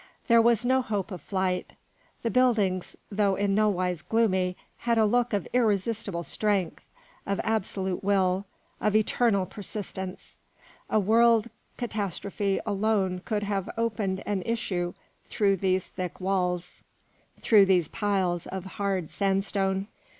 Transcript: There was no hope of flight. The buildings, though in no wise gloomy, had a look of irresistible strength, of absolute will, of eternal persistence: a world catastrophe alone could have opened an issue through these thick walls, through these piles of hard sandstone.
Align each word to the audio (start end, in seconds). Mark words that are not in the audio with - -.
There 0.27 0.41
was 0.41 0.65
no 0.65 0.81
hope 0.81 1.11
of 1.11 1.21
flight. 1.21 1.73
The 2.23 2.31
buildings, 2.31 2.95
though 3.11 3.35
in 3.35 3.53
no 3.53 3.69
wise 3.69 4.01
gloomy, 4.01 4.57
had 4.79 4.97
a 4.97 5.05
look 5.05 5.31
of 5.31 5.47
irresistible 5.53 6.23
strength, 6.23 6.83
of 7.27 7.39
absolute 7.43 8.03
will, 8.03 8.45
of 8.79 8.95
eternal 8.95 9.45
persistence: 9.45 10.39
a 10.89 10.99
world 10.99 11.51
catastrophe 11.77 12.59
alone 12.65 13.21
could 13.25 13.43
have 13.43 13.69
opened 13.77 14.23
an 14.25 14.41
issue 14.43 14.95
through 15.29 15.57
these 15.57 15.89
thick 15.89 16.19
walls, 16.19 16.81
through 17.43 17.67
these 17.67 17.87
piles 17.87 18.47
of 18.47 18.65
hard 18.65 19.11
sandstone. 19.11 19.85